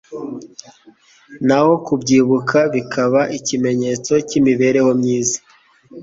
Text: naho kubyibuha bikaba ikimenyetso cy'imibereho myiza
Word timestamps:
naho 1.47 1.71
kubyibuha 1.85 2.59
bikaba 2.73 3.21
ikimenyetso 3.37 4.13
cy'imibereho 4.27 4.89
myiza 4.99 5.37